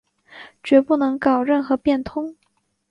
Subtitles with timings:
[0.63, 2.35] 决不能搞任何变通